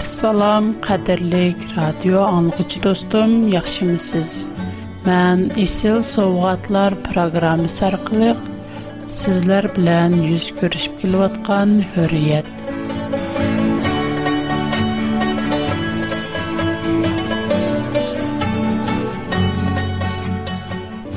[0.00, 4.32] Assalom, qadrlik radio anlıqçı dostum, yaxşımısınız?
[5.08, 8.38] Mən Isil Sovqatlar proqramı sarqılıq
[9.18, 12.48] sizlər bilən yüz görüşüb kilvatqan hürriyet.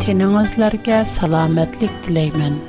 [0.04, 2.60] Teningizlərə salamatlik diləyirəm.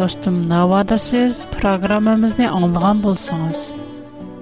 [0.00, 3.60] Dostum, navada siz proqramımızı anlığan bolsanız,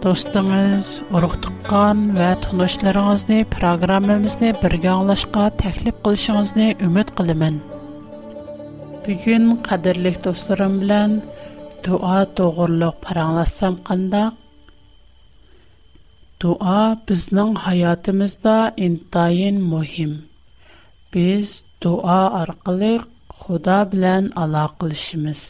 [0.01, 7.59] Достар, мәс урык туккан мәтләшләреңне программабызны бергә алашқа тәклиф кылышыңны үмет киләмен.
[9.05, 11.19] Бүген قадирлек достарым белән
[11.85, 14.39] дуа тоغırlык параңласам кانداق.
[16.41, 16.79] Дуа
[17.11, 20.17] безнең hayatымызда иң таен мөһим.
[21.13, 23.03] Без дуа аркылы
[23.37, 25.45] Худа белән аلاقлышыбыз.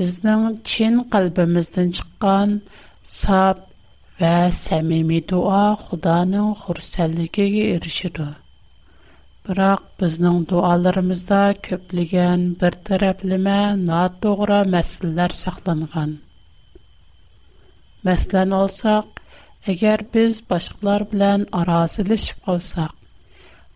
[0.00, 2.62] Безнең чин калбымыздан чыккан
[3.04, 3.58] Саб
[4.20, 8.26] ва сәмими дуа худанын хурсәллики ги иришиду.
[9.48, 16.12] Бырақ, бізның дуаларымызда көплиген бір тараплима наддоғра мәсілдар шақланған.
[18.06, 19.08] Мәсілан олсақ,
[19.74, 22.92] әгер біз башқылар білян аразили шыб олсақ,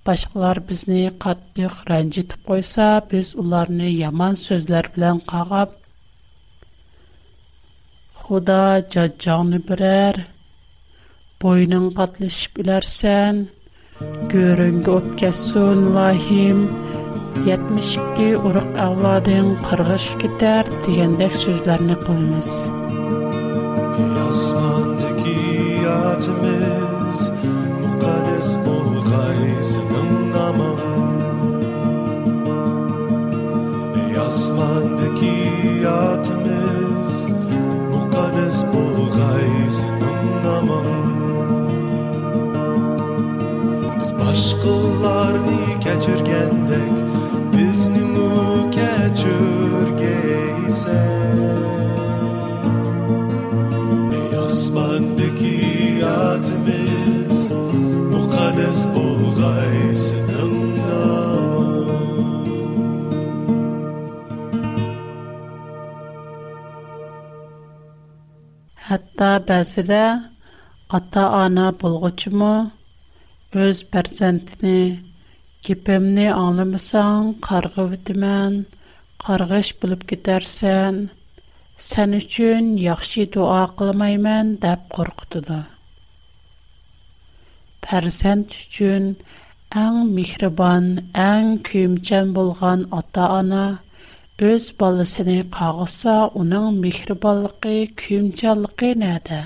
[0.05, 5.79] башқылар бізни қатлих рэнджит қойса, біз уларни яман сөзләр білян қағап,
[8.25, 10.17] Худа жаджаңны бірәр,
[11.45, 13.41] бойның қатлышып үләрсән,
[14.33, 16.63] көрінгі өткәсін лахим,
[17.51, 22.49] 72 ұрық әвладың қырғыш кетер дегендек сөзләрні қылмыз.
[23.99, 25.37] Ясмандыки
[25.99, 27.27] атымыз,
[27.85, 30.81] мұқадес бұл қайсының намын.
[34.17, 35.37] Ясмандыки
[35.93, 36.84] атымыз,
[38.37, 39.77] des bulg'ays
[40.09, 41.11] indamam
[43.99, 46.97] biz boshqalarni kechirgandek
[47.55, 48.33] biznimi
[48.77, 51.49] kechirgaysan
[54.21, 55.59] ey osmondagi
[56.27, 57.39] adımız
[58.13, 60.64] muqaddas bulg'ay sening
[68.89, 70.01] Hatta bəzidə
[70.97, 72.51] ata-ana bulğucumu
[73.65, 74.75] öz pərsəntini,
[75.65, 78.59] kipimni anlamasan, qarğı vidimən,
[79.25, 80.99] qarğış bilib gedərsən,
[81.87, 85.63] sən üçün yaxşı dua qılmayman dəb qorxudu.
[87.89, 89.09] Pərsənt üçün
[89.87, 90.93] ən mihriban,
[91.29, 93.65] ən küyümcən bulğan ata-ana
[94.43, 99.37] Өз балысыны қағыса, оның мекірбалықы, күйімчалықы нәді?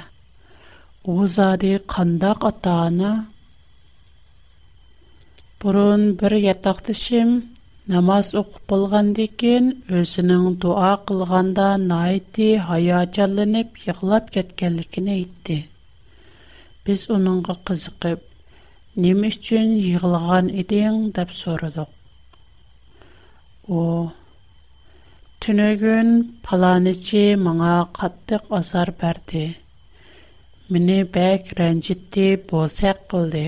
[1.15, 3.11] Узади қандақ атағына?
[5.61, 7.35] Бұрын бір етақтышым,
[7.93, 9.67] намаз оқып болған декен,
[10.01, 15.59] өзінің дуа қылғанда найты хая жалынып, еғылап кеткенлікіне етті.
[16.87, 18.25] Біз оныңға қызықып,
[18.97, 21.37] немі үшін еғылған едің деп
[23.69, 23.83] У...
[25.45, 26.09] Түнөгүн
[26.47, 29.43] паланычы маңа каттык азар берди.
[30.75, 33.43] Мине бәк ренжитти болсак кылды.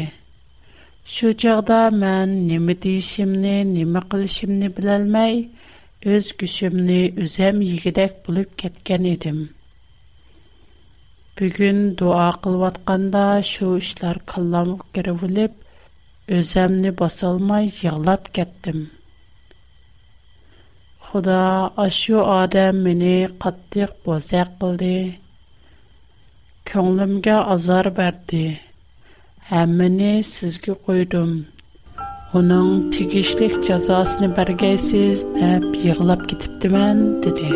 [1.15, 5.41] Шу чагда мен неме дишимни, неме кылышымны билалмай,
[6.15, 9.43] өз күшүмни үзем йигидек булып кеткен идим.
[11.39, 15.59] Бүгүн дуа кылып атканда шу ишлар кылламык керевилип,
[16.41, 18.87] өземни басалмай йыглап кеттим.
[21.11, 21.39] Қуда
[21.83, 25.17] ашу адам мини қаттіг боза қылды,
[26.71, 28.45] Көңлімге азар барды,
[29.51, 31.35] Әм мини сізгі қойдым,
[32.33, 37.51] Уның тигишлих чазасыни баргайсиз, Деп, яғлап кетіпті мэн, диди.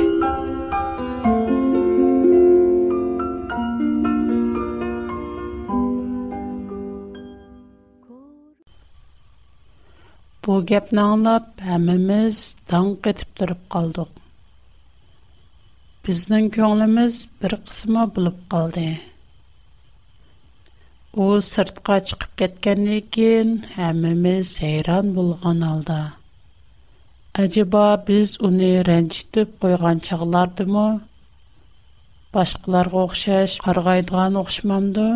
[10.45, 12.39] Bu gapni anglab, hammamiz
[12.71, 14.09] dong etib turib qoldik.
[16.09, 18.83] Bizning ko'nglimiz bir qismi bo'lib qoldi.
[21.27, 25.99] U sirtqa chiqib ketgandan keyin hammamiz hayron bo'lgan holda
[27.47, 30.87] Acaba biz uni ranjitib qo'ygan chaqlardimi?
[32.37, 35.09] Boshqalarga o'xshash qarg'aydigan o'xshamamdi?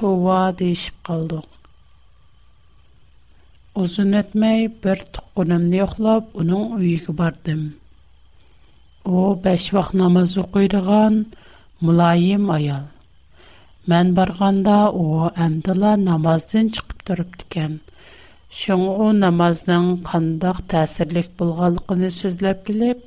[0.00, 1.50] Tova deyishib qoldik.
[3.80, 7.62] Uzun etmey bir tukkunumni yoklap, onun uyuyu bardım.
[9.04, 11.14] O, beş vaq namaz okuyduğun
[11.80, 12.86] mulayim ayal.
[13.88, 17.78] Мән барганда о әмдила намаздан чыгып торып дигән.
[18.60, 23.00] Шуң о намазның кандак тәсирлек булганлыгын сөйләп килеп,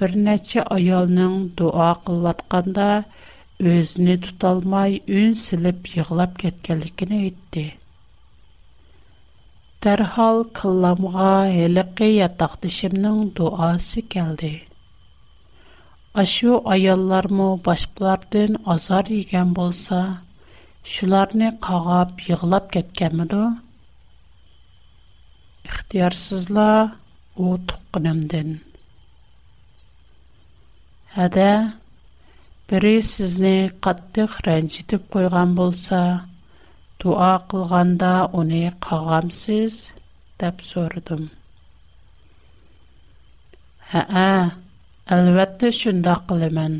[0.00, 2.90] бер нәчә аялның дуа кылып атканда
[3.72, 4.20] өзне
[5.16, 7.78] үн силеп еглап
[9.82, 14.50] Дәрхал кылламга хәлеке ятақтышымның дуасы келді.
[16.22, 19.98] Ашу аялларму башқылардын азар еген болса,
[20.92, 23.42] шуларны қағап, еғлап кеткенмеду?
[25.66, 26.68] Ихтиярсызла
[27.46, 28.54] у тұққынымдын.
[31.26, 31.50] Әдә,
[32.70, 33.56] бірі сізні
[33.88, 36.04] қаттық рәнчетіп қойған болса, болса,
[37.02, 39.74] дуа кылганда уни кагамсыз
[40.40, 41.22] деп сордум.
[43.90, 44.30] Ха-а,
[45.14, 46.74] албетте шунда кылыман.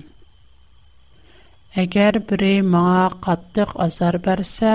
[1.80, 4.74] Эгер бири мага каттык азар берсе,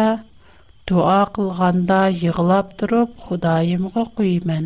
[0.88, 4.66] дуа кылганда йыгылап туруп Худайымга куйман.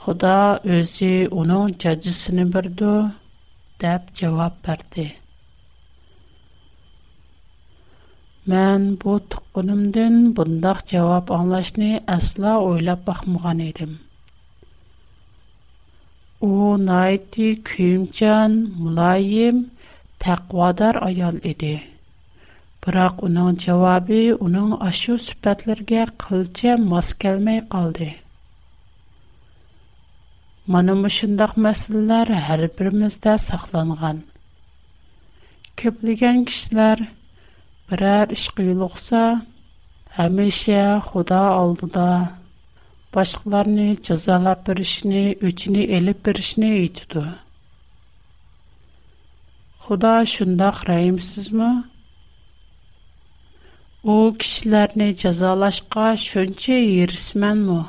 [0.00, 0.40] Худа
[0.76, 2.94] өзі оның жаджысыны бірді,
[3.86, 4.12] дәп
[8.52, 13.94] Мән бу тукынымдан бундак җавап аңлашны асла ойлап бакмаган идем.
[16.48, 19.62] У найти кимчан мулайим
[20.24, 21.72] тәкъвадар аял иде.
[22.84, 28.10] Бирок уның җавабы уның ашу сүпәтләргә кылча мас калмый калды.
[30.68, 34.24] Моның мошындак мәсьәләләр һәр беребездә сакланган.
[35.84, 37.06] Көплегән кешеләр
[37.90, 39.20] Birər iş qıyılıqsa,
[40.18, 40.76] həmişə
[41.08, 42.04] Xuda aldıda
[43.16, 47.24] başqalarını cəzalab birişini, öçünü elib birişini eytidu.
[49.84, 51.68] Xuda şündaq rəhimsizmi?
[54.12, 57.82] O kişilərini cəzalaşqa şönçə yerismənmi?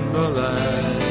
[0.00, 1.02] من بلند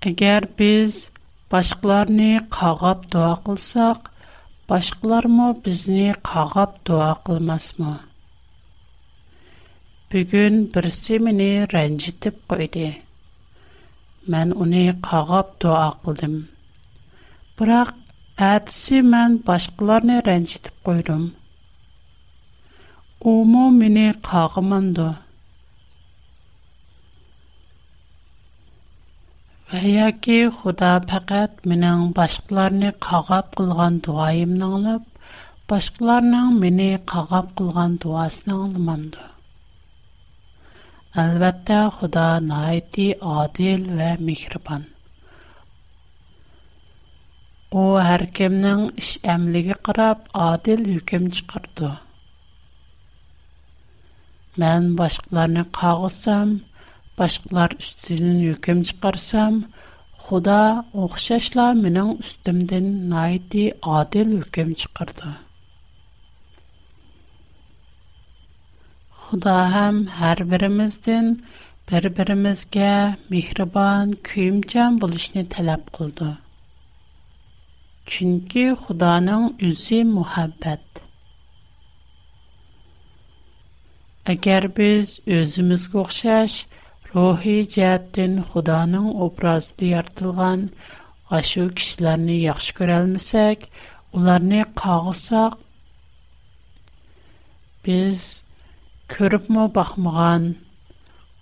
[0.04, 0.92] Әгәр без
[1.52, 2.30] башкаларны
[3.14, 4.00] дуа
[4.72, 7.90] Башҡылар мо, бизне ҡағап дуа ҡылмасмы?
[10.14, 12.84] Бүгүн берсе мені ранжитеп ҡойды.
[14.36, 16.38] Мен уни ҡағап дуа ҡылдым.
[17.60, 17.90] Бирақ
[18.48, 21.26] әйтсең, мен башҡыларны ранжитеп ҡойдым.
[23.34, 25.10] Умо мені ҡағыманды.
[29.78, 35.06] Әйәке Худа фақат менің башқыларны қағап қылған дуайымны алып,
[35.72, 39.22] башқыларның мені қағап қылған дуасын алмамды.
[41.22, 44.84] Әлбәттә Худа найти адил вә михрибан.
[47.82, 51.90] О, әркемнің іш әмліге қырап, адил үкім чықырды.
[54.62, 56.58] Мен башқыларны қағысам,
[57.14, 59.58] Башқалар үстінен үкім чықарсам,
[60.24, 60.62] Худа
[61.02, 63.66] оқшашла менің үстімден найти
[63.98, 65.34] адил үкім чықарды.
[69.24, 71.28] Худа хам хар бірімізден
[71.90, 72.90] бір-бірімізге
[73.36, 76.32] михрибан күйімчан болышны талап кылды.
[78.10, 81.04] Чүнки Худаның үзі мухаббат.
[84.34, 86.62] Агар біз өзімізге оқшаш,
[87.14, 90.64] Рухи жаттин Худоның образды яртылған
[91.36, 93.66] ашу кишиларни яхшы көрәлмесек,
[94.20, 95.54] уларни қағысақ,
[97.86, 98.24] біз
[99.14, 100.48] көріп му бақмыған,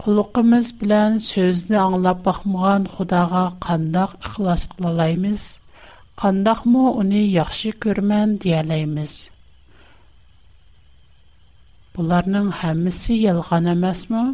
[0.04, 5.46] құлықымыз білән сөзді аңлап бақмыған Худага қандақ ықылас қылалаймыз,
[6.24, 9.16] қандақ му уни яхшы көрмән диялаймыз.
[11.96, 14.26] Бұларның хәмісі елған әмәс му?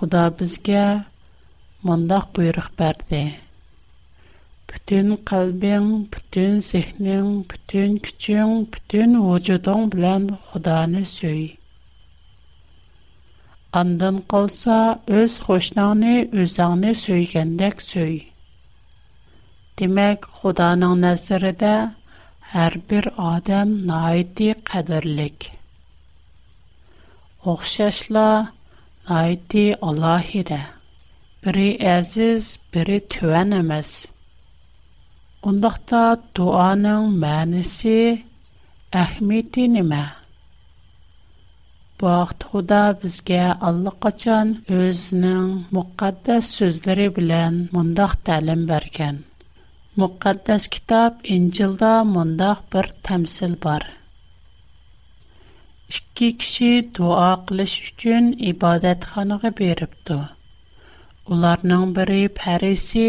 [0.00, 0.82] Худа безгә
[1.88, 3.18] мондак буйрык берде.
[4.70, 11.42] Бүтән калбың, бүтән сехнең, бүтән күчең, бүтән вожудың белән Худаны сөй.
[13.82, 14.78] Андан калса,
[15.18, 16.14] өз хошнаңны,
[16.44, 18.14] үзаңны сөйгәндәк сөй.
[19.82, 21.74] Демәк, Худаның нәзәрендә
[22.54, 25.50] һәр бер адам найти кадерлек.
[27.54, 28.48] Охшашлар
[29.14, 30.60] айти Аллахиде.
[31.44, 33.88] Бири әзіз, бири түән әмәз.
[35.50, 36.02] Ондақта
[36.38, 37.94] дуаның мәнісі
[39.00, 40.02] әхмейті немә?
[42.02, 43.40] Бақт Худа бізге
[43.70, 49.22] Аллы қачан өзінің мұқаддас сөздері білән мұндақ тәлім бәркен.
[50.00, 53.84] Мұқаддас китап Инжилда мұндақ бір тәмсіл бар.
[55.90, 56.66] ئىككى كىشى
[56.96, 60.18] دۇئا قىلىش ئۈچۈن ئىبادەتخانىغا بېرىپتۇ
[61.28, 63.06] ئۇلارنىڭ بىرى پەرىسى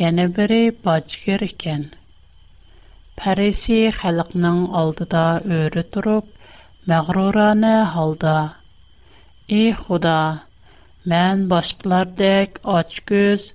[0.00, 0.58] يەنە بىرى
[0.88, 1.86] باجگىر ئىكەن
[3.22, 6.28] پەرىسى خەلقنىڭ ئالدىدا ئۆرە تۇرۇپ
[6.92, 8.36] مەغرۇرانە ھالدا
[9.60, 10.18] ئى خۇدا
[11.14, 13.48] مەن باشقىلاردەك ئاچ كۆز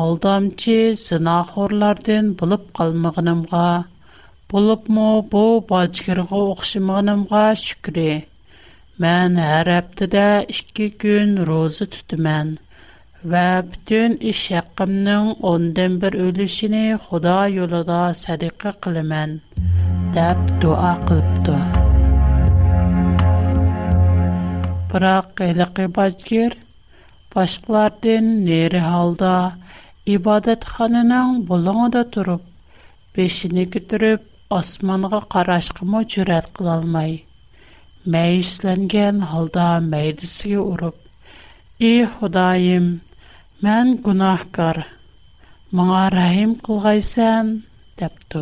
[0.00, 3.66] ئالدامچى زىناخورلاردىن بولۇپ قالمىغىنىمغا
[4.52, 8.02] Болыпмо бу балчыгырға оқшымағанымға шүкірі.
[9.04, 10.24] Мән әр әптіде
[10.78, 12.48] 2 күн розы түтімен.
[13.32, 19.32] Вә бүтін іш әқімнің 10-ден бір өлішіні Құда юлыда сәдіқі қылымен.
[20.18, 21.56] Дәп дуа қылыпты.
[24.92, 26.58] Бірақ әліқі балчыгыр,
[27.32, 29.32] башқылардың нері халда,
[30.04, 32.44] ибадет ханының болуңы да тұрып,
[33.16, 34.28] күтіріп,
[34.58, 37.12] Asmanğa qarashqım oçrat kıla almay.
[38.12, 40.96] Mäislengen halda mädsi urup:
[41.80, 42.86] "Ey Hudaim,
[43.62, 44.76] men gunahkar.
[45.72, 47.46] Mına rahim kılgaysan."
[48.00, 48.40] depdi.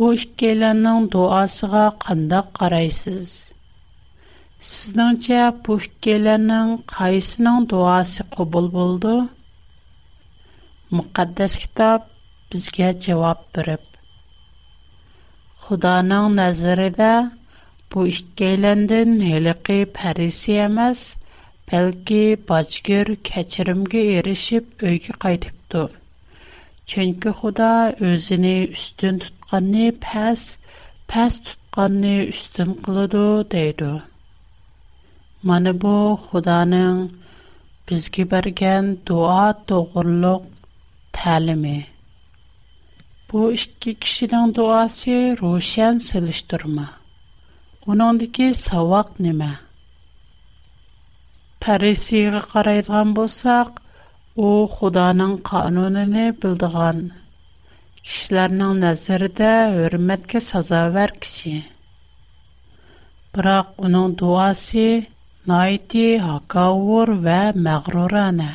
[0.00, 2.46] Бу дуасыға дуасыга қарайсыз?
[2.58, 3.32] карайсыз?
[4.70, 9.12] Сезнеңчә, бу иккеләрнең кайсының дуасы кабул булды?
[10.96, 12.08] Мөхәддәс китап
[12.54, 13.84] безгә җавап биреп.
[15.68, 17.12] Худаның назарыдә
[17.92, 21.04] бу иккеләрдән һәлеки фарисия эмас,
[21.68, 25.90] бәлки бачкыр кечерімге эрешип өйгә кайтыпты.
[26.90, 27.72] Чөнки Худа
[28.08, 30.40] өзүне үстүн тутканны пәс,
[31.12, 33.20] пәс тутканны үстүн кылыды
[33.52, 33.90] дейді.
[35.46, 35.92] Mana bu
[36.24, 36.96] Худаның
[37.86, 40.48] bizga bergan duo to'g'riliq
[41.20, 41.76] ta'limi.
[43.30, 46.88] Bu ikki kishining duosi ro'shan silishtirma.
[47.90, 49.52] Uningdagi savoq nima?
[51.62, 53.68] Parisiga qaraydigan bo'lsak,
[54.38, 56.98] У худаның кануныне билдегән
[58.08, 61.54] кешеләрнең нәзәрендә хөрмәткә сазавер kişi.
[63.34, 64.84] Бирақ аның дуасы
[65.52, 68.48] найти хакаур вә мәغرур аны.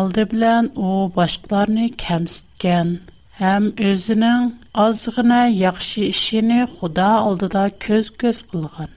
[0.00, 2.96] Алды белән ул башкаларны кемсәткән,
[3.42, 4.48] һәм үзеннең
[4.86, 8.88] озгына яхшы ишені Худа алдыда күз көз улган.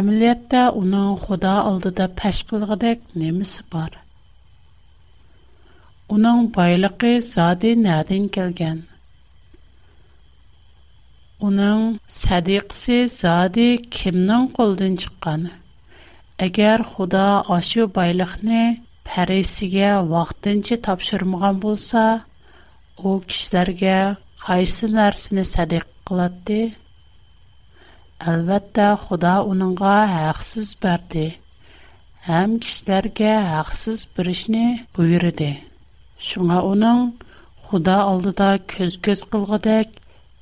[0.00, 4.00] Әмэлиятдә аның Худа алдыда пәшкүлгыдек немесе бар?
[6.10, 8.78] Onun baylığı zadi nədən gələn?
[11.46, 11.84] Onun
[12.16, 13.66] sadiqsi zadi
[13.98, 15.44] kimnin qoldan çıqqan?
[16.46, 17.22] Əgər Xuda
[17.58, 18.64] aşı baylıqni
[19.10, 22.02] pərisiyə vaxtınca tapşırmağan bolsa,
[23.04, 23.94] o kişilərə
[24.46, 26.60] qaysı nərsini sadiq qılatdı?
[28.30, 31.28] Әлбәттә, Худа уныңга хақсыз берди.
[32.28, 34.64] Һәм кишләргә хақсыз биришне
[34.96, 35.54] буйырды.
[36.28, 36.98] Шуңа уның
[37.70, 39.92] Худа алдыда көз-көз қылғыдәк,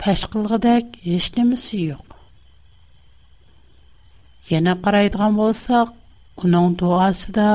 [0.02, 2.14] пәш қылғыдәк еш немісі йоқ.
[4.50, 5.92] Яна қарайдыған болсақ,
[6.42, 7.50] уның дуасы да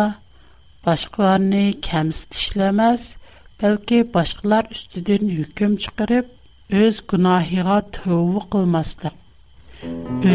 [0.86, 3.08] башқыларыны кәміс тішілемәз,
[3.62, 6.32] бәлкі башқылар үстіден үйкім чықырып,
[6.84, 9.16] өз күнахиға төуі қылмастық.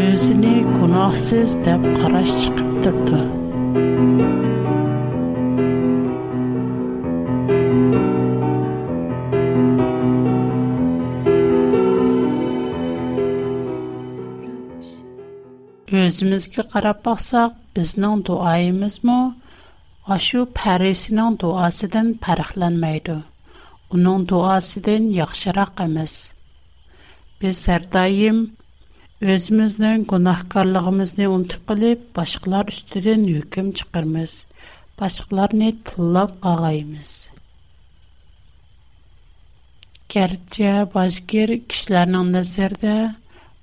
[0.01, 3.25] Өзіне күнахсыз дәп қараш чықып тұрды.
[15.91, 19.37] Özümüzki qarab baxsaq, biznin duayımız mı?
[20.07, 23.15] Aşu pərisinin duasıdan pərəxlənməydi.
[23.97, 26.13] Onun duasıdan yaxşıraq əmiz.
[27.41, 28.39] Biz hər daim
[29.33, 34.33] özümüzdən günahkarlığımızı unutub qılıb, başqalar üstüdən hüküm çıxırmız.
[35.01, 37.09] Başqalarını tıllab qağayımız.
[40.09, 41.49] Gerçi başkir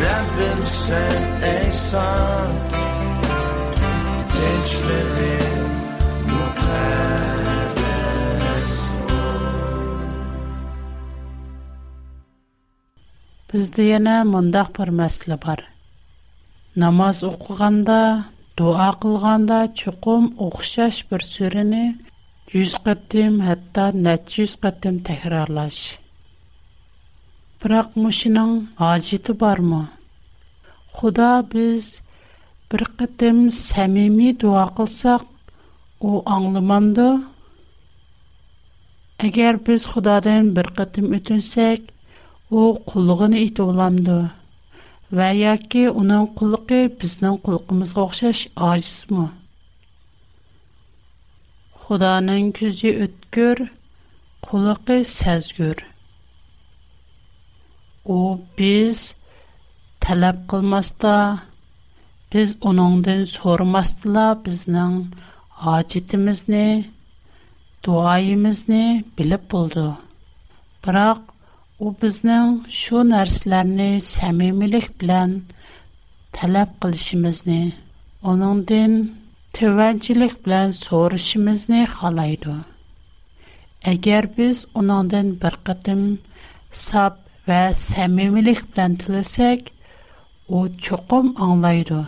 [0.00, 2.48] Rabbim sen ehsan
[4.28, 5.62] Teçmenin
[6.24, 7.57] mutlak
[13.50, 15.60] Бездә яна мондак бер мәсьәлә бар.
[16.82, 18.26] Намаз оқыганда,
[18.60, 21.94] дуа кылганда чуқум оқшаш бер сүрене
[22.52, 25.78] 100 кәттем, хәтта нәч 100 кәттем тәкрарлаш.
[27.64, 29.80] Бирақ мушының хаҗиты бармы?
[30.92, 31.88] Худа без
[32.70, 35.24] бер кәттем сәмими дуа кылсак,
[36.04, 37.08] у аңламанды.
[39.30, 41.94] Әгәр без Худадан бер кәттем үтүнсәк,
[42.50, 44.18] o qulluğunu it olamdı.
[45.12, 49.28] Və ya ki, onun qulluqı bizdən qulluqımızı oxşaş aciz mi?
[51.84, 53.68] Xudanın küzü ötkür,
[54.42, 55.78] qulluqı səzgür.
[58.04, 59.16] кылмаста, biz
[60.00, 61.14] tələb qılmasta,
[62.32, 65.04] biz onundan sormasla bizdən
[65.64, 66.90] acitimizni,
[67.84, 69.04] duayimizni
[71.84, 72.48] O bizning
[72.80, 75.30] shu narsalarni samimilik bilan
[76.38, 77.58] talab qilishimizni,
[78.32, 78.92] onundan
[79.58, 82.54] tevajjilik bilan so'rashimizni xohlaydi.
[83.92, 86.02] Agar biz uningdan bir qatim
[86.86, 87.14] sab
[87.52, 89.60] va samimilik bilan tilasak,
[90.56, 92.00] u cho'qim anglaydi.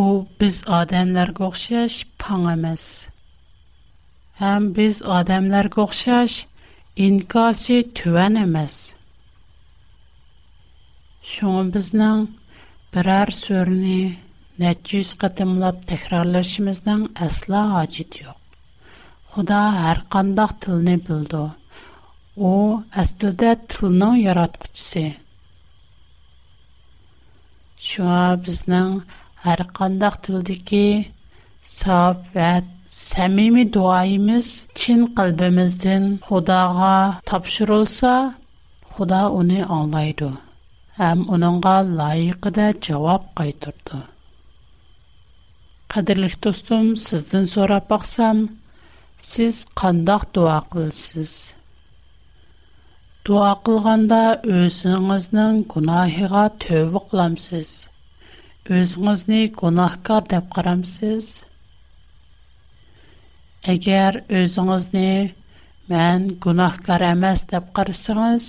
[0.00, 0.02] u
[0.40, 2.82] biz odamlarga o'xshash pang emas
[4.42, 6.32] Həm biz adamlarga oxşaş,
[7.06, 8.76] inkosi tüvən emas.
[11.32, 12.24] Şoňa bizniň
[12.96, 14.00] birär sörni
[14.64, 18.40] neçe ýüz gatymlap tekrarlaşymyzdan asla hajat ýok.
[19.36, 21.44] Xuda her qandaq tilni bildi.
[22.50, 22.52] O
[23.04, 25.06] aslida tilniň yaratquçysy.
[27.92, 29.00] Şoňa bizniň
[29.46, 30.84] her qandaq tildiki
[31.78, 32.50] sap we
[33.00, 34.48] Сәмими дуайымыз
[34.80, 36.90] чин қалбымыздын Худаға
[37.30, 38.10] тапшырылса,
[38.96, 40.26] Худа уни аңлайды.
[41.06, 44.02] Әм уныңға лайықыда жауап қайтырды.
[45.94, 48.42] Қадырлық достым, сіздің сорап бақсам,
[49.30, 51.32] сіз қандақ дуа қылсыз.
[53.24, 54.20] Дуа қылғанда
[54.58, 57.72] өзіңіздің күнахиға төві қыламсыз.
[58.82, 61.32] Өзіңізіне күнахкар деп қарамсыз.
[63.70, 65.10] Әгәр өзіңізні
[65.90, 68.46] мән гүнахкар әмәс деп қарсыңыз,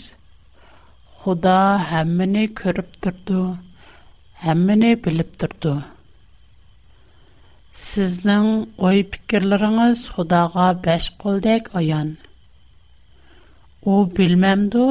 [1.20, 1.54] Худа
[2.00, 3.44] әммені көріп тұрды,
[4.50, 5.76] әммені біліп тұрды.
[7.84, 8.50] Сіздің
[8.90, 12.16] ой пікірліріңіз Худаға бәш қолдек оян.
[13.86, 14.84] О, білмәмді?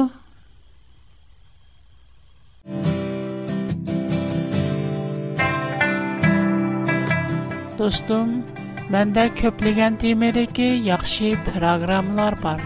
[7.77, 8.37] Достым,
[8.93, 12.59] Мәндә köpleгән тема диге яхшы программалар бар.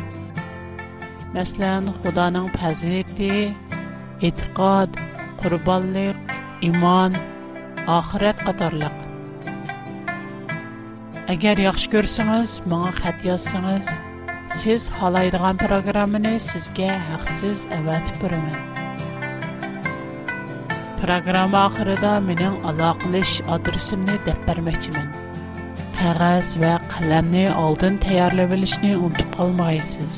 [1.35, 3.29] Мәсәлән, Худаның пәзрип ди,
[4.27, 4.97] итиқад,
[5.39, 6.17] курбанлык,
[6.67, 7.15] иман,
[7.97, 8.97] ахырет катарлык.
[11.37, 13.87] Әгәр яхшы күрсәнегез, моңа хатыя сәнегез,
[14.53, 19.87] сез халайдырган программаны сезгә һаксыз әвәтә торымын.
[20.99, 25.16] Программа ахырында менә аلاقлыш адресимне тәпәрмәкчемен.
[25.99, 30.17] qog'oz va qalamni oldin tayyorlab olishni unutib qolmaysiz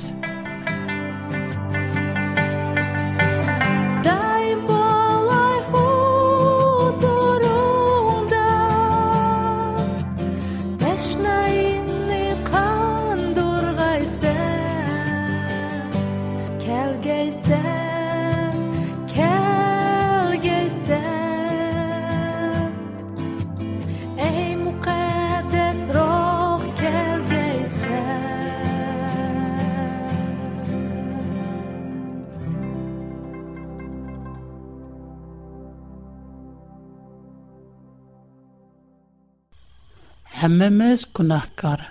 [40.39, 41.82] Һәммәс гүнәхкар.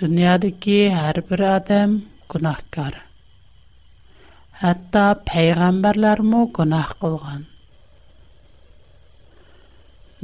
[0.00, 1.92] Дөньядагы һәр бер адам
[2.32, 2.96] гүнәхкар.
[4.62, 7.44] Хәтта пәйгамбәрләр дә гүнәх кылган.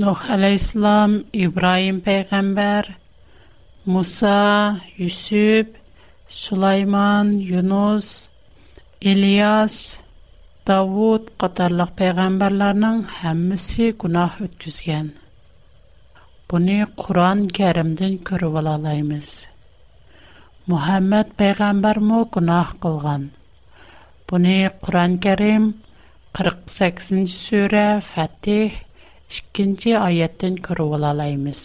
[0.01, 2.91] Ну халя ислам, Ибраһим пәйгамбәр,
[3.95, 4.35] Муса,
[5.07, 5.77] Юсуп,
[6.41, 8.11] Сулайман, Юнус,
[9.13, 9.79] Илияс,
[10.67, 13.93] Давуд катарлы пәйгамбәрләрнең һәммәсе
[16.53, 19.29] Buni Qur'on Karimdan ko'rib olaymiz.
[20.73, 23.23] Muhammad payg'ambarmi gunoh qilgan.
[24.33, 25.65] Buni Qur'on Karim
[26.41, 28.77] 48-sura Fatih
[29.55, 31.63] 2-oyatdan ko'rib olaymiz.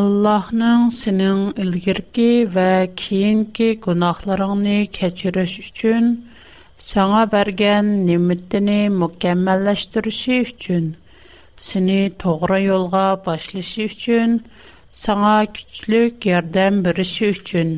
[0.00, 2.68] Allahның синең ilgirki ва
[3.04, 6.12] кейинки гунахларыңны кечириш үчүн
[6.92, 10.92] саңа берген ниметини мукаммаллаштырышы үчүн
[11.60, 14.32] seni toğra yolğa başlaşı üçün,
[15.02, 17.74] sana küçlük yerdən birişi üçün,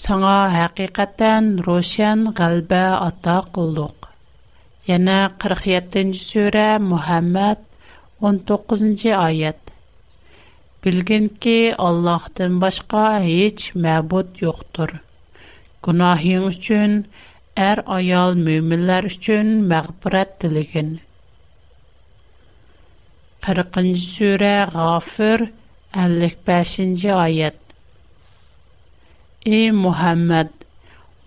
[0.00, 4.08] sana həqiqətən roşan qalbə ata qulduq.
[4.90, 7.62] Yana 47-ci sürə Muhammed
[8.32, 9.62] 19-ci ayət.
[10.84, 11.56] Bilgin ki,
[11.88, 14.96] Allah'tan başqa heç məbud yoxdur.
[15.86, 16.98] Günahin üçün,
[17.54, 21.00] ər er ayal müminlər üçün məqbirət diligin.''
[23.42, 25.40] 40-нче сүре Гафир
[25.96, 27.56] 55-нче аят.
[29.56, 30.54] Ey Мухаммад,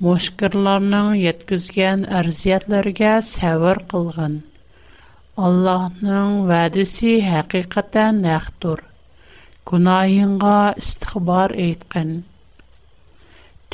[0.04, 4.38] мушкырларның yetkizгән арзиятләргә сәвер кылгын.
[5.48, 8.80] Аллаһның вәдесе хакыйкатан нәхтур.
[9.68, 12.16] Гунаһыңга истихбар әйткән.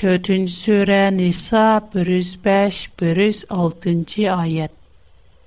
[0.02, 4.34] 4-нче сүре Ниса 105-106-нче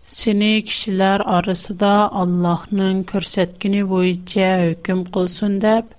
[0.08, 1.90] Сені кішілер арысыда
[2.22, 5.94] Аллахның көрсәткіні бойынша өкім қылсын деп,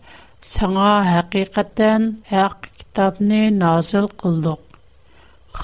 [0.49, 4.61] саңа хақиқаттан хақ китабны назыл қылдық.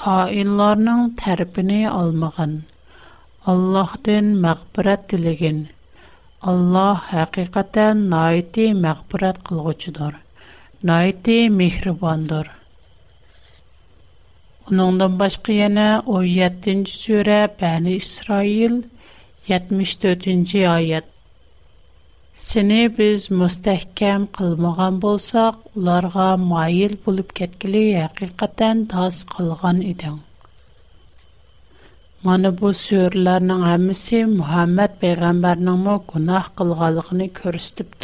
[0.00, 2.56] Хаинларның тәрпіні алмаған.
[3.54, 5.60] Аллахдың мәқбірәт тіліген.
[6.54, 10.18] Аллах хақиқаттан найты мәқбірәт қылғычыдыр.
[10.90, 12.50] Найты мехрибандыр.
[14.70, 18.76] Onundan başqa yana 17-ci surə Bani İsrail
[19.48, 21.08] 74-ci ayət.
[22.42, 30.20] Seni biz müstəhkəm qılmağan bolsaq, onlara mayil bulub getkili həqiqətən tas qılğan idin.
[32.22, 38.00] Mana bu surələrin hamısı Muhammad peyğəmbərinin mə günah qılğanlığını göstərib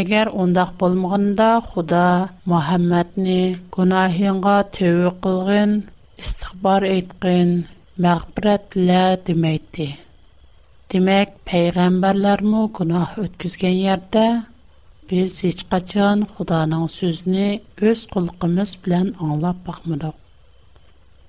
[0.00, 5.82] اگر اون دخبل худа خدا محمد نی کناهین قا توقین
[6.18, 7.50] استخبار ایتقین
[8.04, 9.88] مغبرت ل دمیتی.
[10.88, 14.26] دیمک پیغمبرلر مو کناه ات کسگن یارده
[15.08, 20.14] بیزیچ قشن خدا نانسوز نی аңлап قلق مس بلن انلا پخمدگ.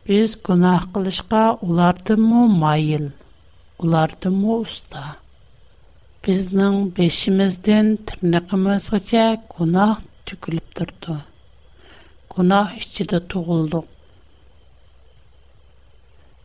[0.05, 1.19] بیز کناه قلش
[6.27, 11.25] بزنن بیشیم از دن تر نقم از چه گناه تقلب دارد
[12.29, 13.83] گناه اشتد تو غل دو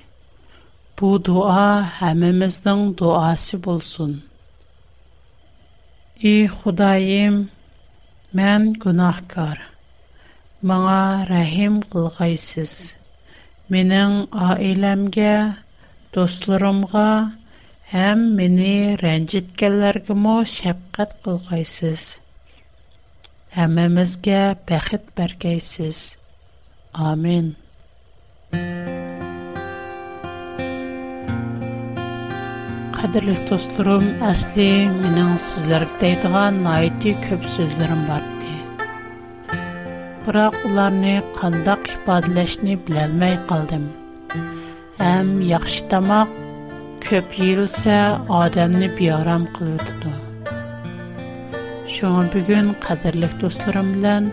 [10.67, 12.71] маңа рахим кылгайсыз.
[13.75, 14.15] Менің
[14.47, 15.35] айламге,
[16.17, 17.05] достларымға,
[18.07, 18.71] әм мені
[19.03, 22.03] рәнжіткәлергі мо шәпқат кылгайсыз.
[23.55, 26.01] Әмімізге бәхет бәргейсіз.
[26.93, 27.55] Амин.
[32.99, 38.38] Қадірлік достларым, әсли менің сізлерді дейдіған айты көп сөздерім барды.
[40.29, 43.85] biroq ularni qandaq ifodalashni bilolmay qoldim
[44.99, 46.31] ham yaxshi tomoq
[47.07, 47.95] ko'p yeyilsa
[48.41, 50.13] odamni beorom qiladi
[51.95, 54.25] shunga bugun qadrli do'stlarim bilan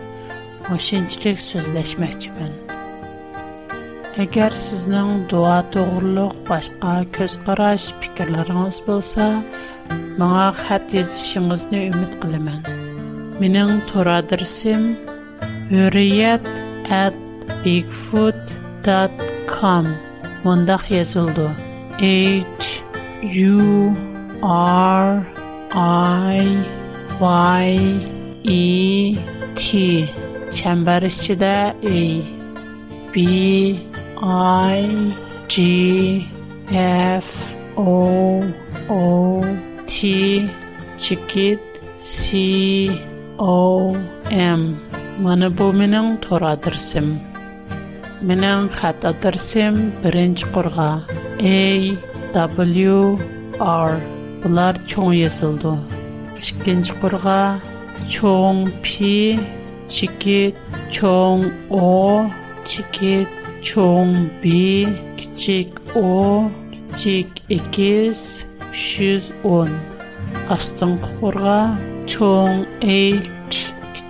[0.76, 2.52] o'shunchalik so'zlashmoqchiman
[4.24, 9.24] agar sizning duo to'g'riliq boshqa ko'z qarash fikrlaringiz bo'lsa
[10.20, 12.60] menga xat yozishingizni umid qilaman
[13.42, 14.82] mening to'r adresim
[15.70, 16.46] hurriyet
[16.98, 17.14] at
[17.64, 19.86] bigfoot.com
[20.44, 21.50] mundaq yazıldı.
[21.98, 22.44] H
[23.52, 23.94] U
[24.96, 25.08] R
[26.38, 26.40] I
[27.64, 27.66] Y
[28.44, 28.56] E
[29.54, 29.68] T
[30.54, 31.88] çember içinde A
[33.14, 33.18] B
[34.72, 34.76] I
[35.48, 36.22] G
[37.20, 37.88] F O
[38.90, 39.40] O
[39.86, 39.98] T
[40.98, 41.60] Chickit
[42.00, 42.16] C
[43.38, 43.96] O
[44.30, 44.74] M
[45.24, 47.06] Мана бу менен тора дирсим.
[48.20, 51.96] Менен хат атырсим биринчи A
[52.34, 53.16] W
[53.58, 53.96] R
[54.42, 55.72] булар чоң язылды.
[56.38, 57.58] Ишкенчи курга
[58.10, 59.40] чоң P
[59.88, 60.54] чики
[61.00, 61.38] о,
[61.70, 62.30] O
[62.66, 63.26] чики
[63.62, 64.84] чоң B
[65.16, 66.50] кичик O
[66.92, 69.72] кичик X 310.
[70.50, 71.58] Астын курга
[72.04, 72.66] чоң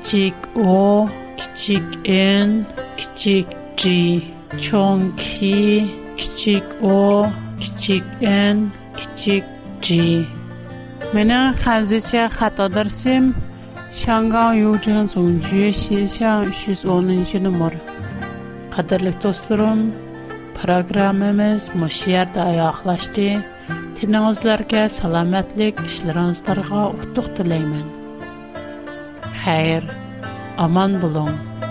[0.06, 2.64] кичик о кичик н
[2.96, 3.48] кичик
[3.82, 4.22] д
[4.60, 7.26] чонки кичик о
[7.58, 9.44] кичик н кичик
[9.82, 10.24] д
[11.14, 13.34] мен хазрче хата дэрсем
[13.98, 17.74] шангау юджунын соңғы 310 сизларнын ише номер
[18.76, 19.82] қадерлік достырым
[20.62, 23.28] программамыз мәшһердә аяқлашты
[23.98, 27.96] тиназларға саламәтлік işлеріңізге
[29.46, 29.84] Һәйр,
[30.66, 31.64] аман булың.